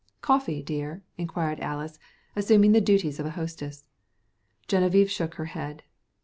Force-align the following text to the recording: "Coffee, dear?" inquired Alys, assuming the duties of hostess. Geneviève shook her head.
"Coffee, 0.21 0.63
dear?" 0.63 1.03
inquired 1.19 1.59
Alys, 1.59 1.99
assuming 2.35 2.71
the 2.71 2.81
duties 2.81 3.19
of 3.19 3.27
hostess. 3.29 3.85
Geneviève 4.67 5.11
shook 5.11 5.35
her 5.35 5.45
head. 5.45 5.83